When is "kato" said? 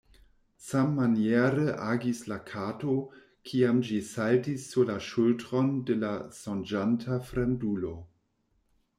2.47-2.95